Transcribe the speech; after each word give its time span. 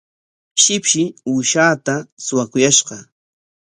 Shipshi 0.61 1.03
uushaata 1.31 1.95
suwakuyashqa. 2.25 2.95